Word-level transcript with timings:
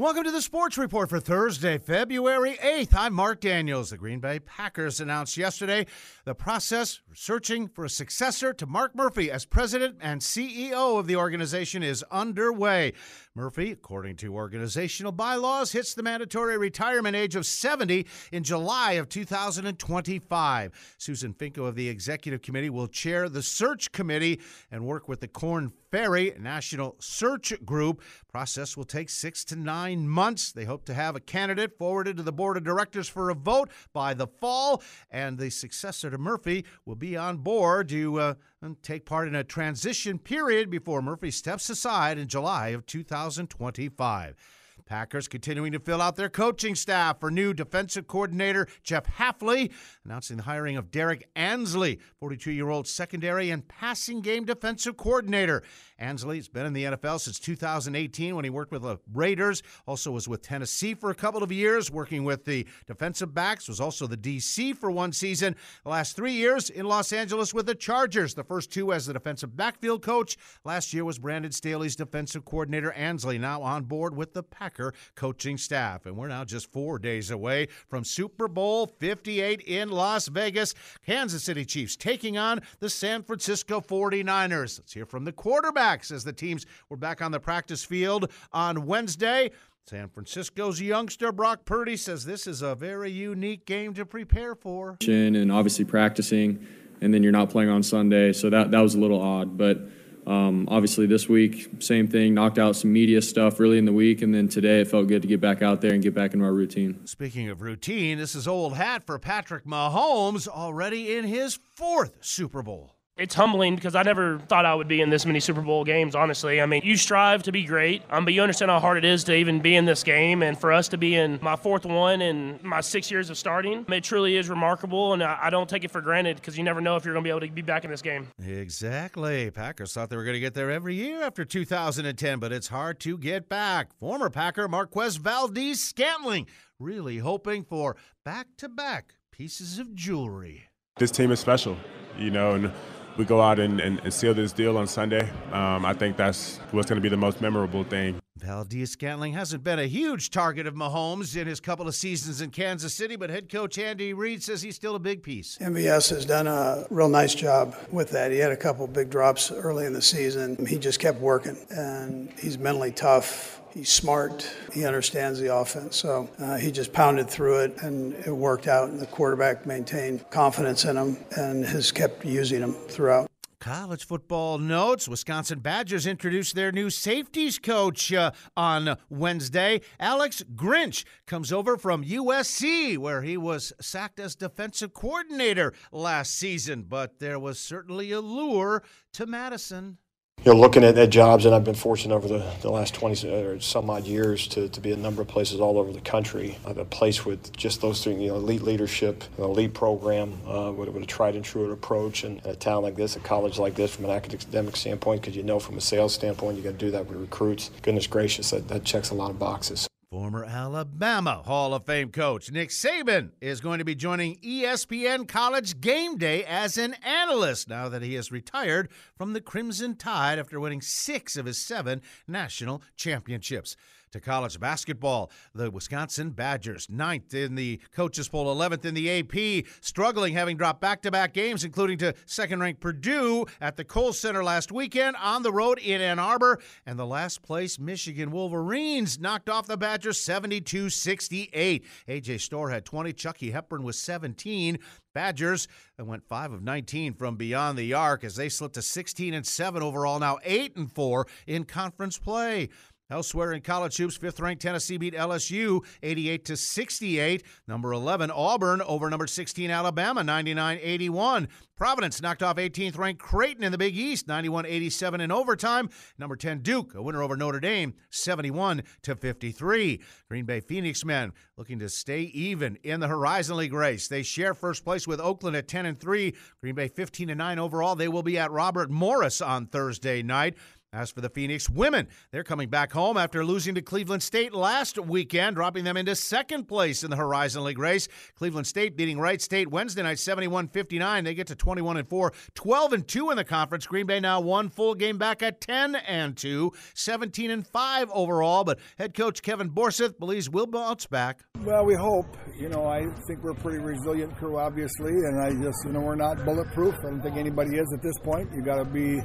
Welcome 0.00 0.24
to 0.24 0.30
the 0.30 0.40
Sports 0.40 0.78
Report 0.78 1.10
for 1.10 1.20
Thursday, 1.20 1.76
February 1.76 2.56
8th. 2.62 2.94
I'm 2.94 3.12
Mark 3.12 3.40
Daniels. 3.40 3.90
The 3.90 3.98
Green 3.98 4.18
Bay 4.18 4.38
Packers 4.38 4.98
announced 4.98 5.36
yesterday 5.36 5.84
the 6.24 6.34
process 6.34 6.94
for 6.94 7.14
searching 7.14 7.68
for 7.68 7.84
a 7.84 7.90
successor 7.90 8.54
to 8.54 8.66
Mark 8.66 8.96
Murphy 8.96 9.30
as 9.30 9.44
president 9.44 9.96
and 10.00 10.22
CEO 10.22 10.98
of 10.98 11.06
the 11.06 11.16
organization 11.16 11.82
is 11.82 12.02
underway. 12.10 12.94
Murphy, 13.34 13.72
according 13.72 14.16
to 14.16 14.34
organizational 14.34 15.12
bylaws, 15.12 15.72
hits 15.72 15.92
the 15.92 16.02
mandatory 16.02 16.56
retirement 16.56 17.14
age 17.14 17.36
of 17.36 17.44
70 17.44 18.06
in 18.32 18.42
July 18.42 18.92
of 18.92 19.08
2025. 19.10 20.96
Susan 20.96 21.34
Finco 21.34 21.68
of 21.68 21.74
the 21.74 21.90
executive 21.90 22.40
committee 22.40 22.70
will 22.70 22.88
chair 22.88 23.28
the 23.28 23.42
search 23.42 23.92
committee 23.92 24.40
and 24.70 24.86
work 24.86 25.08
with 25.08 25.20
the 25.20 25.28
Korn 25.28 25.70
Ferry 25.90 26.34
National 26.38 26.96
Search 27.00 27.52
Group. 27.64 28.02
Process 28.28 28.76
will 28.76 28.84
take 28.84 29.10
six 29.10 29.44
to 29.44 29.56
nine 29.90 30.08
months. 30.08 30.52
They 30.52 30.64
hope 30.64 30.84
to 30.86 30.94
have 30.94 31.16
a 31.16 31.20
candidate 31.20 31.76
forwarded 31.78 32.16
to 32.16 32.22
the 32.22 32.32
board 32.32 32.56
of 32.56 32.64
directors 32.64 33.08
for 33.08 33.30
a 33.30 33.34
vote 33.34 33.70
by 33.92 34.14
the 34.14 34.26
fall, 34.26 34.82
and 35.10 35.38
the 35.38 35.50
successor 35.50 36.10
to 36.10 36.18
Murphy 36.18 36.64
will 36.84 36.96
be 36.96 37.16
on 37.16 37.38
board 37.38 37.88
to 37.90 38.20
uh, 38.20 38.34
take 38.82 39.06
part 39.06 39.28
in 39.28 39.34
a 39.34 39.44
transition 39.44 40.18
period 40.18 40.70
before 40.70 41.02
Murphy 41.02 41.30
steps 41.30 41.70
aside 41.70 42.18
in 42.18 42.28
July 42.28 42.68
of 42.68 42.86
2025. 42.86 44.36
Packers 44.84 45.28
continuing 45.28 45.72
to 45.72 45.78
fill 45.78 46.02
out 46.02 46.16
their 46.16 46.28
coaching 46.28 46.74
staff 46.74 47.20
for 47.20 47.30
new 47.30 47.54
defensive 47.54 48.06
coordinator 48.06 48.66
Jeff 48.82 49.04
Hafley, 49.06 49.70
announcing 50.04 50.36
the 50.36 50.42
hiring 50.44 50.76
of 50.76 50.90
Derek 50.90 51.28
Ansley, 51.36 52.00
42 52.18 52.52
year 52.52 52.68
old 52.68 52.86
secondary 52.86 53.50
and 53.50 53.66
passing 53.68 54.20
game 54.20 54.44
defensive 54.44 54.96
coordinator. 54.96 55.62
Ansley's 55.98 56.48
been 56.48 56.66
in 56.66 56.72
the 56.72 56.84
NFL 56.84 57.20
since 57.20 57.38
2018 57.38 58.34
when 58.34 58.44
he 58.44 58.50
worked 58.50 58.72
with 58.72 58.82
the 58.82 58.98
Raiders, 59.12 59.62
also 59.86 60.10
was 60.10 60.26
with 60.26 60.42
Tennessee 60.42 60.94
for 60.94 61.10
a 61.10 61.14
couple 61.14 61.42
of 61.42 61.52
years, 61.52 61.90
working 61.90 62.24
with 62.24 62.44
the 62.44 62.66
defensive 62.86 63.34
backs, 63.34 63.68
was 63.68 63.80
also 63.80 64.06
the 64.06 64.16
DC 64.16 64.76
for 64.76 64.90
one 64.90 65.12
season. 65.12 65.54
The 65.84 65.90
last 65.90 66.16
three 66.16 66.32
years 66.32 66.70
in 66.70 66.86
Los 66.86 67.12
Angeles 67.12 67.52
with 67.52 67.66
the 67.66 67.74
Chargers, 67.74 68.34
the 68.34 68.44
first 68.44 68.72
two 68.72 68.92
as 68.92 69.06
the 69.06 69.12
defensive 69.12 69.56
backfield 69.56 70.02
coach. 70.02 70.36
Last 70.64 70.94
year 70.94 71.04
was 71.04 71.18
Brandon 71.18 71.52
Staley's 71.52 71.96
defensive 71.96 72.44
coordinator. 72.44 72.92
Ansley 72.92 73.38
now 73.38 73.62
on 73.62 73.84
board 73.84 74.16
with 74.16 74.34
the 74.34 74.42
Packer 74.70 74.94
coaching 75.14 75.58
staff. 75.58 76.06
And 76.06 76.16
we're 76.16 76.28
now 76.28 76.44
just 76.44 76.70
four 76.72 76.98
days 76.98 77.30
away 77.30 77.68
from 77.88 78.04
Super 78.04 78.48
Bowl 78.48 78.86
58 78.86 79.60
in 79.60 79.90
Las 79.90 80.28
Vegas. 80.28 80.74
Kansas 81.04 81.42
City 81.42 81.64
Chiefs 81.64 81.96
taking 81.96 82.38
on 82.38 82.60
the 82.78 82.88
San 82.88 83.22
Francisco 83.22 83.80
49ers. 83.80 84.78
Let's 84.78 84.92
hear 84.92 85.06
from 85.06 85.24
the 85.24 85.32
quarterbacks 85.32 86.12
as 86.12 86.24
the 86.24 86.32
teams 86.32 86.66
were 86.88 86.96
back 86.96 87.20
on 87.20 87.32
the 87.32 87.40
practice 87.40 87.84
field 87.84 88.30
on 88.52 88.86
Wednesday. 88.86 89.50
San 89.86 90.08
Francisco's 90.08 90.80
youngster 90.80 91.32
Brock 91.32 91.64
Purdy 91.64 91.96
says 91.96 92.24
this 92.24 92.46
is 92.46 92.62
a 92.62 92.76
very 92.76 93.10
unique 93.10 93.66
game 93.66 93.92
to 93.94 94.06
prepare 94.06 94.54
for. 94.54 94.96
And 95.08 95.50
obviously 95.50 95.84
practicing, 95.84 96.64
and 97.00 97.12
then 97.12 97.24
you're 97.24 97.32
not 97.32 97.50
playing 97.50 97.70
on 97.70 97.82
Sunday, 97.82 98.32
so 98.32 98.50
that 98.50 98.70
that 98.70 98.80
was 98.80 98.94
a 98.94 98.98
little 98.98 99.20
odd. 99.20 99.58
But 99.58 99.80
um, 100.26 100.68
obviously 100.70 101.06
this 101.06 101.28
week, 101.28 101.68
same 101.80 102.08
thing. 102.08 102.34
Knocked 102.34 102.58
out 102.58 102.76
some 102.76 102.92
media 102.92 103.22
stuff 103.22 103.60
early 103.60 103.78
in 103.78 103.84
the 103.84 103.92
week, 103.92 104.22
and 104.22 104.34
then 104.34 104.48
today 104.48 104.80
it 104.80 104.88
felt 104.88 105.08
good 105.08 105.22
to 105.22 105.28
get 105.28 105.40
back 105.40 105.62
out 105.62 105.80
there 105.80 105.92
and 105.92 106.02
get 106.02 106.14
back 106.14 106.34
into 106.34 106.44
our 106.44 106.52
routine. 106.52 107.06
Speaking 107.06 107.48
of 107.48 107.62
routine, 107.62 108.18
this 108.18 108.34
is 108.34 108.46
old 108.46 108.74
hat 108.74 109.04
for 109.04 109.18
Patrick 109.18 109.64
Mahomes, 109.64 110.46
already 110.46 111.16
in 111.16 111.24
his 111.24 111.58
fourth 111.74 112.18
Super 112.20 112.62
Bowl 112.62 112.94
it's 113.20 113.34
humbling 113.34 113.74
because 113.74 113.94
I 113.94 114.02
never 114.02 114.38
thought 114.48 114.64
I 114.64 114.74
would 114.74 114.88
be 114.88 115.02
in 115.02 115.10
this 115.10 115.26
many 115.26 115.40
Super 115.40 115.60
Bowl 115.60 115.84
games, 115.84 116.14
honestly. 116.14 116.60
I 116.60 116.64
mean, 116.66 116.80
you 116.82 116.96
strive 116.96 117.42
to 117.42 117.52
be 117.52 117.64
great, 117.64 118.02
um, 118.08 118.24
but 118.24 118.32
you 118.32 118.40
understand 118.40 118.70
how 118.70 118.80
hard 118.80 118.96
it 118.96 119.04
is 119.04 119.24
to 119.24 119.34
even 119.34 119.60
be 119.60 119.76
in 119.76 119.84
this 119.84 120.02
game. 120.02 120.42
And 120.42 120.58
for 120.58 120.72
us 120.72 120.88
to 120.88 120.96
be 120.96 121.14
in 121.14 121.38
my 121.42 121.54
fourth 121.54 121.84
one 121.84 122.22
in 122.22 122.58
my 122.62 122.80
six 122.80 123.10
years 123.10 123.28
of 123.28 123.36
starting, 123.36 123.84
it 123.88 124.04
truly 124.04 124.38
is 124.38 124.48
remarkable. 124.48 125.12
And 125.12 125.22
I, 125.22 125.38
I 125.42 125.50
don't 125.50 125.68
take 125.68 125.84
it 125.84 125.90
for 125.90 126.00
granted 126.00 126.36
because 126.36 126.56
you 126.56 126.64
never 126.64 126.80
know 126.80 126.96
if 126.96 127.04
you're 127.04 127.12
going 127.12 127.22
to 127.22 127.26
be 127.26 127.30
able 127.30 127.40
to 127.40 127.50
be 127.50 127.60
back 127.60 127.84
in 127.84 127.90
this 127.90 128.00
game. 128.00 128.26
Exactly. 128.42 129.50
Packers 129.50 129.92
thought 129.92 130.08
they 130.08 130.16
were 130.16 130.24
going 130.24 130.34
to 130.34 130.40
get 130.40 130.54
there 130.54 130.70
every 130.70 130.94
year 130.94 131.22
after 131.22 131.44
2010, 131.44 132.38
but 132.38 132.52
it's 132.52 132.68
hard 132.68 132.98
to 133.00 133.18
get 133.18 133.50
back. 133.50 133.92
Former 133.98 134.30
Packer 134.30 134.66
Marquez 134.66 135.16
Valdes-Scantling 135.16 136.46
really 136.78 137.18
hoping 137.18 137.64
for 137.64 137.96
back 138.24 138.46
to 138.56 138.68
back 138.68 139.16
pieces 139.30 139.78
of 139.78 139.94
jewelry. 139.94 140.64
This 140.96 141.10
team 141.10 141.30
is 141.30 141.40
special, 141.40 141.76
you 142.18 142.30
know, 142.30 142.52
and 142.52 142.72
we 143.20 143.26
go 143.26 143.40
out 143.42 143.60
and, 143.60 143.80
and, 143.80 144.00
and 144.02 144.12
seal 144.12 144.32
this 144.32 144.50
deal 144.50 144.78
on 144.78 144.86
Sunday. 144.86 145.28
Um, 145.52 145.84
I 145.84 145.92
think 145.92 146.16
that's 146.16 146.56
what's 146.70 146.88
going 146.88 146.96
to 146.96 147.02
be 147.02 147.10
the 147.10 147.18
most 147.18 147.42
memorable 147.42 147.84
thing. 147.84 148.18
Valdes-Scantling 148.40 149.34
hasn't 149.34 149.62
been 149.62 149.78
a 149.78 149.86
huge 149.86 150.30
target 150.30 150.66
of 150.66 150.74
Mahomes 150.74 151.36
in 151.36 151.46
his 151.46 151.60
couple 151.60 151.86
of 151.86 151.94
seasons 151.94 152.40
in 152.40 152.50
Kansas 152.50 152.94
City, 152.94 153.16
but 153.16 153.30
head 153.30 153.48
coach 153.48 153.78
Andy 153.78 154.12
Reid 154.12 154.42
says 154.42 154.62
he's 154.62 154.76
still 154.76 154.94
a 154.94 154.98
big 154.98 155.22
piece. 155.22 155.58
MVS 155.58 156.10
has 156.10 156.24
done 156.24 156.46
a 156.46 156.86
real 156.90 157.08
nice 157.08 157.34
job 157.34 157.76
with 157.90 158.10
that. 158.10 158.32
He 158.32 158.38
had 158.38 158.52
a 158.52 158.56
couple 158.56 158.86
big 158.86 159.10
drops 159.10 159.50
early 159.50 159.86
in 159.86 159.92
the 159.92 160.02
season. 160.02 160.66
He 160.66 160.78
just 160.78 161.00
kept 161.00 161.20
working, 161.20 161.56
and 161.70 162.32
he's 162.38 162.58
mentally 162.58 162.92
tough 162.92 163.60
He's 163.72 163.88
smart. 163.88 164.50
He 164.72 164.84
understands 164.84 165.38
the 165.38 165.54
offense. 165.54 165.96
So 165.96 166.28
uh, 166.40 166.56
he 166.56 166.72
just 166.72 166.92
pounded 166.92 167.30
through 167.30 167.60
it, 167.60 167.82
and 167.82 168.14
it 168.14 168.32
worked 168.32 168.66
out. 168.66 168.88
And 168.88 168.98
the 168.98 169.06
quarterback 169.06 169.64
maintained 169.64 170.28
confidence 170.30 170.84
in 170.84 170.96
him 170.96 171.16
and 171.36 171.64
has 171.64 171.92
kept 171.92 172.24
using 172.24 172.62
him 172.62 172.72
throughout. 172.72 173.30
College 173.60 174.06
football 174.06 174.56
notes. 174.56 175.06
Wisconsin 175.06 175.58
Badgers 175.58 176.06
introduced 176.06 176.54
their 176.54 176.72
new 176.72 176.88
safeties 176.88 177.58
coach 177.58 178.10
uh, 178.10 178.30
on 178.56 178.96
Wednesday. 179.10 179.82
Alex 179.98 180.42
Grinch 180.54 181.04
comes 181.26 181.52
over 181.52 181.76
from 181.76 182.02
USC, 182.02 182.96
where 182.96 183.20
he 183.20 183.36
was 183.36 183.74
sacked 183.78 184.18
as 184.18 184.34
defensive 184.34 184.94
coordinator 184.94 185.74
last 185.92 186.34
season. 186.34 186.84
But 186.88 187.18
there 187.18 187.38
was 187.38 187.60
certainly 187.60 188.12
a 188.12 188.22
lure 188.22 188.82
to 189.12 189.26
Madison 189.26 189.98
you 190.44 190.54
know, 190.54 190.58
looking 190.58 190.84
at, 190.84 190.96
at 190.96 191.10
jobs, 191.10 191.44
and 191.44 191.54
I've 191.54 191.64
been 191.64 191.74
fortunate 191.74 192.14
over 192.14 192.26
the, 192.26 192.50
the 192.62 192.70
last 192.70 192.94
20 192.94 193.28
or 193.28 193.60
some 193.60 193.90
odd 193.90 194.06
years 194.06 194.48
to, 194.48 194.70
to 194.70 194.80
be 194.80 194.90
a 194.90 194.96
number 194.96 195.20
of 195.20 195.28
places 195.28 195.60
all 195.60 195.78
over 195.78 195.92
the 195.92 196.00
country. 196.00 196.56
Uh, 196.64 196.70
a 196.76 196.84
place 196.86 197.26
with 197.26 197.54
just 197.54 197.82
those 197.82 198.02
three, 198.02 198.14
you 198.14 198.28
know, 198.28 198.36
elite 198.36 198.62
leadership, 198.62 199.22
an 199.36 199.44
elite 199.44 199.74
program 199.74 200.40
uh, 200.46 200.72
with, 200.72 200.88
with, 200.88 201.02
a 201.02 201.06
tried 201.06 201.34
and 201.34 201.44
true 201.44 201.70
approach, 201.70 202.24
and, 202.24 202.40
a 202.46 202.56
town 202.56 202.82
like 202.82 202.96
this, 202.96 203.16
a 203.16 203.20
college 203.20 203.58
like 203.58 203.74
this, 203.74 203.94
from 203.94 204.06
an 204.06 204.12
academic 204.12 204.76
standpoint, 204.76 205.20
because 205.20 205.36
you 205.36 205.42
know 205.42 205.60
from 205.60 205.76
a 205.76 205.80
sales 205.80 206.14
standpoint, 206.14 206.56
you 206.56 206.62
got 206.62 206.70
to 206.70 206.76
do 206.76 206.90
that 206.90 207.04
with 207.06 207.18
recruits. 207.18 207.70
Goodness 207.82 208.06
gracious, 208.06 208.48
that, 208.50 208.66
that 208.68 208.84
checks 208.84 209.10
a 209.10 209.14
lot 209.14 209.30
of 209.30 209.38
boxes. 209.38 209.89
Former 210.10 210.44
Alabama 210.44 211.40
Hall 211.44 211.72
of 211.72 211.86
Fame 211.86 212.10
coach 212.10 212.50
Nick 212.50 212.70
Saban 212.70 213.30
is 213.40 213.60
going 213.60 213.78
to 213.78 213.84
be 213.84 213.94
joining 213.94 214.38
ESPN 214.38 215.28
College 215.28 215.80
Game 215.80 216.16
Day 216.16 216.44
as 216.44 216.76
an 216.76 216.94
analyst 217.04 217.68
now 217.68 217.88
that 217.88 218.02
he 218.02 218.14
has 218.14 218.32
retired 218.32 218.90
from 219.16 219.34
the 219.34 219.40
Crimson 219.40 219.94
Tide 219.94 220.40
after 220.40 220.58
winning 220.58 220.80
six 220.80 221.36
of 221.36 221.46
his 221.46 221.58
seven 221.64 222.02
national 222.26 222.82
championships 222.96 223.76
to 224.12 224.20
college 224.20 224.58
basketball. 224.58 225.30
The 225.54 225.70
Wisconsin 225.70 226.30
Badgers, 226.30 226.88
ninth 226.90 227.34
in 227.34 227.54
the 227.54 227.80
coaches 227.92 228.28
poll, 228.28 228.54
11th 228.54 228.84
in 228.84 228.94
the 228.94 229.20
AP, 229.20 229.66
struggling, 229.80 230.34
having 230.34 230.56
dropped 230.56 230.80
back 230.80 231.02
to 231.02 231.10
back 231.10 231.32
games, 231.32 231.64
including 231.64 231.98
to 231.98 232.14
second 232.26 232.60
ranked 232.60 232.80
Purdue 232.80 233.46
at 233.60 233.76
the 233.76 233.84
Kohl 233.84 234.12
Center 234.12 234.42
last 234.42 234.72
weekend, 234.72 235.16
on 235.16 235.42
the 235.42 235.52
road 235.52 235.78
in 235.78 236.00
Ann 236.00 236.18
Arbor. 236.18 236.60
And 236.86 236.98
the 236.98 237.06
last 237.06 237.42
place 237.42 237.78
Michigan 237.78 238.30
Wolverines 238.30 239.18
knocked 239.18 239.48
off 239.48 239.66
the 239.66 239.76
Badgers 239.76 240.20
72 240.20 240.90
68. 240.90 241.84
AJ 242.08 242.40
Storr 242.40 242.70
had 242.70 242.84
20, 242.84 243.12
Chucky 243.12 243.50
Hepburn 243.50 243.82
was 243.82 243.98
17. 243.98 244.78
Badgers 245.12 245.66
went 245.98 246.24
5 246.24 246.52
of 246.52 246.62
19 246.62 247.14
from 247.14 247.36
beyond 247.36 247.76
the 247.76 247.92
arc 247.94 248.22
as 248.22 248.36
they 248.36 248.48
slipped 248.48 248.74
to 248.74 248.82
16 248.82 249.34
and 249.34 249.46
7 249.46 249.82
overall, 249.82 250.18
now 250.20 250.38
8 250.44 250.76
and 250.76 250.92
4 250.92 251.26
in 251.46 251.64
conference 251.64 252.16
play. 252.16 252.68
Elsewhere 253.10 253.52
in 253.52 253.60
college 253.60 253.96
hoops, 253.96 254.16
fifth-ranked 254.16 254.62
Tennessee 254.62 254.96
beat 254.96 255.14
LSU 255.14 255.84
88 256.02 256.44
to 256.44 256.56
68. 256.56 257.42
Number 257.66 257.92
11 257.92 258.30
Auburn 258.30 258.80
over 258.82 259.10
number 259.10 259.26
16 259.26 259.68
Alabama 259.70 260.22
99-81. 260.22 261.48
Providence 261.76 262.20
knocked 262.20 262.42
off 262.42 262.56
18th 262.56 262.98
ranked 262.98 263.22
Creighton 263.22 263.64
in 263.64 263.72
the 263.72 263.78
Big 263.78 263.96
East 263.96 264.28
91-87 264.28 265.20
in 265.20 265.32
overtime. 265.32 265.88
Number 266.18 266.36
10 266.36 266.60
Duke, 266.60 266.94
a 266.94 267.02
winner 267.02 267.22
over 267.22 267.36
Notre 267.36 267.58
Dame 267.58 267.94
71 268.10 268.82
to 269.02 269.16
53. 269.16 270.00
Green 270.28 270.44
Bay 270.44 270.60
Phoenix 270.60 271.04
men 271.04 271.32
looking 271.56 271.78
to 271.78 271.88
stay 271.88 272.20
even 272.22 272.76
in 272.82 273.00
the 273.00 273.08
Horizon 273.08 273.56
League 273.56 273.72
race. 273.72 274.08
They 274.08 274.22
share 274.22 274.54
first 274.54 274.84
place 274.84 275.08
with 275.08 275.20
Oakland 275.20 275.56
at 275.56 275.68
10 275.68 275.86
and 275.86 275.98
3. 275.98 276.34
Green 276.60 276.74
Bay 276.74 276.88
15 276.88 277.30
and 277.30 277.38
9 277.38 277.58
overall. 277.58 277.96
They 277.96 278.08
will 278.08 278.22
be 278.22 278.38
at 278.38 278.50
Robert 278.50 278.90
Morris 278.90 279.40
on 279.40 279.66
Thursday 279.66 280.22
night. 280.22 280.56
As 280.92 281.12
for 281.12 281.20
the 281.20 281.28
Phoenix 281.28 281.70
women, 281.70 282.08
they're 282.32 282.42
coming 282.42 282.68
back 282.68 282.92
home 282.92 283.16
after 283.16 283.44
losing 283.44 283.76
to 283.76 283.80
Cleveland 283.80 284.24
State 284.24 284.52
last 284.52 284.98
weekend, 284.98 285.54
dropping 285.54 285.84
them 285.84 285.96
into 285.96 286.16
second 286.16 286.64
place 286.64 287.04
in 287.04 287.10
the 287.10 287.16
Horizon 287.16 287.62
League 287.62 287.78
race. 287.78 288.08
Cleveland 288.34 288.66
State 288.66 288.96
beating 288.96 289.20
Wright 289.20 289.40
State 289.40 289.70
Wednesday 289.70 290.02
night 290.02 290.16
71-59. 290.16 291.22
They 291.22 291.34
get 291.34 291.46
to 291.46 291.54
21 291.54 291.98
and 291.98 292.08
4, 292.08 292.32
12 292.56 292.92
and 292.92 293.06
2 293.06 293.30
in 293.30 293.36
the 293.36 293.44
conference. 293.44 293.86
Green 293.86 294.04
Bay 294.04 294.18
now 294.18 294.40
one 294.40 294.68
full 294.68 294.96
game 294.96 295.16
back 295.16 295.44
at 295.44 295.60
10 295.60 295.94
and 295.94 296.36
2, 296.36 296.72
17 296.94 297.52
and 297.52 297.64
5 297.64 298.10
overall, 298.10 298.64
but 298.64 298.80
head 298.98 299.14
coach 299.14 299.42
Kevin 299.42 299.70
Borseth 299.70 300.18
believes 300.18 300.50
we'll 300.50 300.66
bounce 300.66 301.06
back. 301.06 301.44
Well, 301.62 301.84
we 301.84 301.94
hope. 301.94 302.36
You 302.58 302.68
know, 302.68 302.86
I 302.86 303.02
think 303.28 303.44
we're 303.44 303.52
a 303.52 303.54
pretty 303.54 303.78
resilient 303.78 304.36
crew 304.36 304.58
obviously, 304.58 305.12
and 305.12 305.40
I 305.40 305.50
just, 305.50 305.84
you 305.84 305.92
know, 305.92 306.00
we're 306.00 306.16
not 306.16 306.44
bulletproof. 306.44 306.96
I 306.98 307.10
don't 307.10 307.22
think 307.22 307.36
anybody 307.36 307.76
is 307.76 307.86
at 307.94 308.02
this 308.02 308.18
point. 308.24 308.50
You 308.52 308.62
got 308.64 308.78
to 308.78 308.84
be 308.84 309.20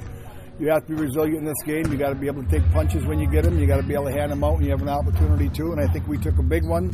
you 0.58 0.68
have 0.68 0.86
to 0.86 0.94
be 0.94 1.02
resilient 1.02 1.38
in 1.38 1.44
this 1.44 1.62
game. 1.64 1.90
You 1.90 1.98
got 1.98 2.10
to 2.10 2.14
be 2.14 2.26
able 2.26 2.42
to 2.42 2.50
take 2.50 2.68
punches 2.72 3.04
when 3.04 3.18
you 3.18 3.28
get 3.28 3.44
them. 3.44 3.58
You 3.58 3.66
got 3.66 3.76
to 3.76 3.82
be 3.82 3.94
able 3.94 4.06
to 4.06 4.12
hand 4.12 4.32
them 4.32 4.42
out 4.42 4.54
when 4.54 4.64
you 4.64 4.70
have 4.70 4.82
an 4.82 4.88
opportunity 4.88 5.48
to. 5.50 5.72
And 5.72 5.80
I 5.80 5.86
think 5.86 6.06
we 6.08 6.18
took 6.18 6.38
a 6.38 6.42
big 6.42 6.64
one 6.64 6.90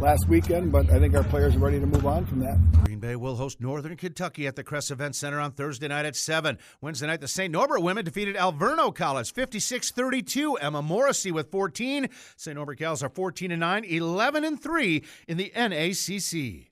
last 0.00 0.28
weekend, 0.28 0.72
but 0.72 0.90
I 0.90 0.98
think 0.98 1.14
our 1.14 1.22
players 1.24 1.54
are 1.54 1.60
ready 1.60 1.78
to 1.78 1.86
move 1.86 2.06
on 2.06 2.26
from 2.26 2.40
that. 2.40 2.58
Green 2.84 2.98
Bay 2.98 3.16
will 3.16 3.36
host 3.36 3.60
Northern 3.60 3.96
Kentucky 3.96 4.46
at 4.46 4.56
the 4.56 4.64
Kress 4.64 4.90
Event 4.90 5.14
Center 5.14 5.38
on 5.38 5.52
Thursday 5.52 5.88
night 5.88 6.06
at 6.06 6.16
7. 6.16 6.58
Wednesday 6.80 7.06
night, 7.06 7.20
the 7.20 7.28
St. 7.28 7.52
Norbert 7.52 7.82
women 7.82 8.04
defeated 8.04 8.36
Alverno 8.36 8.94
College 8.94 9.32
56 9.32 9.92
32. 9.92 10.54
Emma 10.54 10.82
Morrissey 10.82 11.30
with 11.30 11.50
14. 11.50 12.08
St. 12.36 12.56
Norbert 12.56 12.78
Gals 12.78 13.02
are 13.02 13.08
14 13.08 13.52
and 13.52 13.60
9, 13.60 13.84
11 13.84 14.44
and 14.44 14.60
3 14.60 15.04
in 15.28 15.36
the 15.36 15.52
NACC 15.54 16.66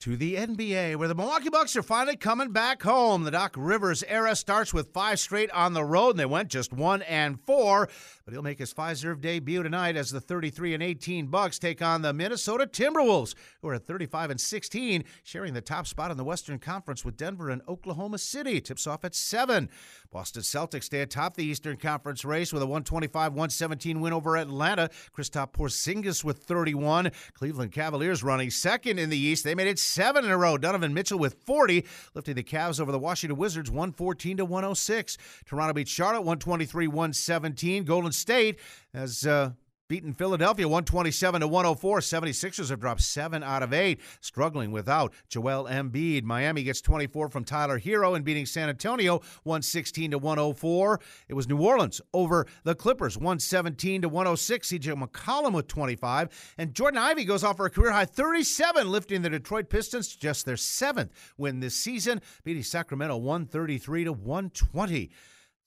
to 0.00 0.16
the 0.16 0.36
NBA, 0.36 0.96
where 0.96 1.08
the 1.08 1.14
Milwaukee 1.14 1.48
Bucks 1.48 1.74
are 1.74 1.82
finally 1.82 2.16
coming 2.16 2.52
back 2.52 2.82
home. 2.82 3.24
The 3.24 3.30
Doc 3.30 3.54
Rivers 3.56 4.04
era 4.06 4.36
starts 4.36 4.74
with 4.74 4.92
five 4.92 5.18
straight 5.18 5.50
on 5.52 5.72
the 5.72 5.84
road, 5.84 6.10
and 6.10 6.18
they 6.18 6.26
went 6.26 6.50
just 6.50 6.72
one 6.72 7.02
and 7.02 7.40
four. 7.40 7.88
But 8.24 8.32
he'll 8.32 8.42
make 8.42 8.58
his 8.58 8.74
Fiserv 8.74 9.20
debut 9.20 9.62
tonight 9.62 9.96
as 9.96 10.10
the 10.10 10.20
33 10.20 10.74
and 10.74 10.82
18 10.82 11.28
Bucks 11.28 11.58
take 11.58 11.80
on 11.80 12.02
the 12.02 12.12
Minnesota 12.12 12.66
Timberwolves, 12.66 13.34
who 13.62 13.68
are 13.68 13.74
at 13.74 13.86
35 13.86 14.30
and 14.30 14.40
16, 14.40 15.04
sharing 15.22 15.54
the 15.54 15.60
top 15.60 15.86
spot 15.86 16.10
in 16.10 16.16
the 16.16 16.24
Western 16.24 16.58
Conference 16.58 17.04
with 17.04 17.16
Denver 17.16 17.48
and 17.48 17.62
Oklahoma 17.66 18.18
City. 18.18 18.60
Tips 18.60 18.86
off 18.86 19.04
at 19.04 19.14
seven. 19.14 19.70
Boston 20.10 20.42
Celtics 20.42 20.84
stay 20.84 21.00
atop 21.00 21.36
the 21.36 21.44
Eastern 21.44 21.76
Conference 21.76 22.24
race 22.24 22.52
with 22.52 22.62
a 22.62 22.66
125-117 22.66 24.00
win 24.00 24.12
over 24.12 24.36
Atlanta. 24.36 24.90
Kristaps 25.16 25.52
Porzingis 25.52 26.22
with 26.22 26.38
31. 26.38 27.10
Cleveland 27.34 27.72
Cavaliers 27.72 28.22
running 28.22 28.50
second 28.50 28.98
in 28.98 29.08
the 29.08 29.18
East. 29.18 29.44
They 29.44 29.54
made 29.54 29.68
it 29.68 29.78
seven 29.86 30.24
in 30.24 30.30
a 30.30 30.36
row. 30.36 30.58
Donovan 30.58 30.94
Mitchell 30.94 31.18
with 31.18 31.36
40, 31.44 31.84
lifting 32.14 32.34
the 32.34 32.42
Cavs 32.42 32.80
over 32.80 32.92
the 32.92 32.98
Washington 32.98 33.38
Wizards 33.38 33.70
114 33.70 34.38
to 34.38 34.44
106. 34.44 35.18
Toronto 35.44 35.72
beat 35.72 35.88
Charlotte 35.88 36.20
123 36.20 36.86
117. 36.86 37.84
Golden 37.84 38.12
State 38.12 38.58
has 38.92 39.26
uh, 39.26 39.52
beaten 39.88 40.12
Philadelphia 40.12 40.66
127 40.66 41.40
to 41.40 41.48
104. 41.48 42.00
76ers 42.00 42.70
have 42.70 42.80
dropped 42.80 43.02
7 43.02 43.42
out 43.42 43.62
of 43.62 43.72
8, 43.72 44.00
struggling 44.20 44.72
without 44.72 45.12
Joel 45.28 45.64
Embiid. 45.64 46.24
Miami 46.24 46.62
gets 46.62 46.80
24 46.80 47.28
from 47.28 47.44
Tyler 47.44 47.78
Herro 47.78 48.14
and 48.16 48.24
beating 48.24 48.46
San 48.46 48.68
Antonio 48.68 49.20
116 49.44 50.12
to 50.12 50.18
104. 50.18 51.00
It 51.28 51.34
was 51.34 51.48
New 51.48 51.60
Orleans 51.60 52.00
over 52.12 52.46
the 52.64 52.74
Clippers 52.74 53.16
117 53.16 54.02
to 54.02 54.08
106. 54.08 54.68
CJ 54.68 55.02
McCollum 55.02 55.52
with 55.52 55.68
25 55.68 56.54
and 56.58 56.74
Jaden 56.74 56.96
Ivey 56.96 57.24
goes 57.24 57.44
off 57.44 57.56
for 57.56 57.66
a 57.66 57.70
career 57.70 57.92
high 57.92 58.04
37 58.04 58.90
lifting 58.90 59.22
the 59.22 59.30
Detroit 59.30 59.68
Pistons 59.68 60.08
to 60.08 60.18
just 60.18 60.44
their 60.44 60.56
7th 60.56 61.10
win 61.36 61.60
this 61.60 61.74
season, 61.74 62.20
beating 62.44 62.62
Sacramento 62.62 63.16
133 63.16 64.04
to 64.04 64.12
120. 64.12 65.10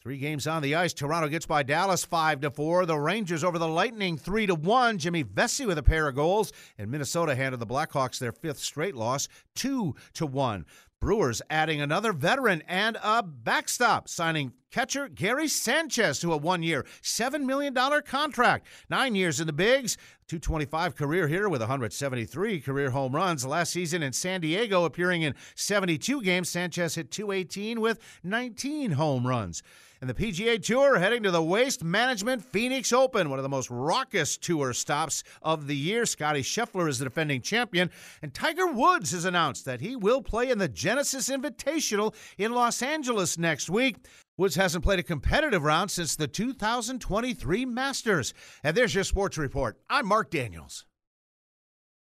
Three 0.02 0.18
games 0.18 0.48
on 0.48 0.62
the 0.62 0.76
ice. 0.76 0.94
Toronto 0.94 1.28
gets 1.28 1.46
by 1.46 1.62
Dallas 1.62 2.06
five 2.06 2.40
to 2.40 2.50
four. 2.50 2.86
The 2.86 2.98
Rangers 2.98 3.44
over 3.44 3.60
the 3.60 3.68
Lightning 3.68 4.18
three 4.18 4.48
to 4.48 4.56
one. 4.56 4.98
Jimmy 4.98 5.24
Vesey 5.24 5.66
with 5.66 5.78
a 5.78 5.84
pair 5.84 6.08
of 6.08 6.16
goals, 6.16 6.54
and 6.78 6.90
Minnesota 6.90 7.36
handed 7.36 7.60
the 7.60 7.68
Blackhawks 7.68 8.18
their 8.18 8.32
fifth 8.32 8.60
straight 8.60 8.96
loss, 8.96 9.28
two 9.56 9.96
to 10.14 10.26
one. 10.26 10.66
Brewers 11.02 11.42
adding 11.50 11.82
another 11.82 12.14
veteran 12.14 12.64
and 12.66 12.98
a 13.04 13.22
backstop, 13.24 14.08
signing 14.08 14.54
catcher 14.72 15.10
Gary 15.10 15.50
Sanchez 15.50 16.20
to 16.20 16.32
a 16.32 16.38
one 16.38 16.64
year, 16.64 16.86
$7 17.02 17.42
million 17.42 17.74
contract. 18.04 18.68
Nine 18.90 19.16
years 19.16 19.42
in 19.42 19.48
the 19.48 19.54
bigs, 19.54 19.98
225 20.28 20.96
career 20.96 21.28
here 21.28 21.50
with 21.50 21.62
173 21.62 22.62
career 22.62 22.92
home 22.92 23.14
runs. 23.14 23.46
Last 23.46 23.74
season 23.74 24.02
in 24.02 24.14
San 24.14 24.40
Diego, 24.42 24.86
appearing 24.86 25.24
in 25.24 25.36
72 25.56 26.22
games, 26.22 26.48
Sanchez 26.48 26.96
hit 26.96 27.12
218 27.12 27.82
with 27.82 28.00
19 28.24 28.92
home 28.92 29.28
runs 29.28 29.62
and 30.02 30.10
the 30.10 30.14
PGA 30.14 30.64
Tour 30.64 31.00
heading 31.00 31.24
to 31.24 31.32
the 31.32 31.44
Waste 31.44 31.84
Management 31.84 32.44
Phoenix 32.44 32.94
Open, 32.94 33.30
one 33.30 33.40
of 33.40 33.44
the 33.44 33.50
most 33.50 33.70
raucous 33.70 34.38
tour 34.38 34.74
stops 34.74 35.24
of 35.42 35.68
the 35.68 35.76
year. 35.76 36.06
Scottie 36.06 36.42
Scheffler 36.42 36.88
is 36.88 37.00
the 37.00 37.06
defending 37.06 37.42
champion, 37.42 37.90
and 38.22 38.34
Tiger 38.34 38.68
Woods 38.68 39.12
has 39.12 39.26
announced 39.26 39.66
that 39.66 39.82
he 39.82 39.96
will 39.96 40.22
play 40.22 40.50
in 40.50 40.58
the 40.58 40.70
Genesis 40.70 41.30
Invitational 41.30 42.14
in 42.38 42.54
Los 42.54 42.82
Angeles 42.82 43.38
next 43.38 43.70
week. 43.70 43.98
Woods 44.38 44.56
hasn't 44.56 44.86
played 44.86 45.00
a 45.00 45.04
competitive 45.04 45.64
round 45.64 45.92
since 45.92 46.16
the 46.16 46.28
2023 46.28 47.66
Masters. 47.66 48.34
And 48.64 48.76
there's 48.76 48.96
your 48.96 49.04
sports 49.04 49.38
report. 49.38 49.78
I'm 49.90 50.08
Mark 50.08 50.30
Daniels. 50.30 50.86